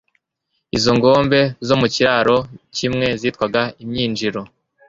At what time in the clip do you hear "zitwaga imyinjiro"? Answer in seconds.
3.21-4.41